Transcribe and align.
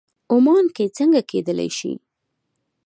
عمان 0.33 0.65
کې 0.75 0.85
څنګه 0.97 1.21
کېدلی 1.29 1.69
شي. 1.77 1.93